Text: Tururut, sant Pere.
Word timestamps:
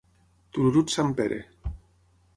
Tururut, 0.57 0.95
sant 0.95 1.15
Pere. 1.21 1.39